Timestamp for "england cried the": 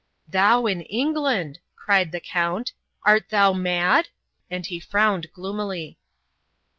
0.81-2.19